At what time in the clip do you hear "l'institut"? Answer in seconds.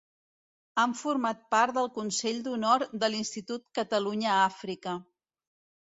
3.15-3.71